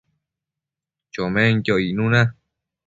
[1.13, 2.21] chomenquio icnuna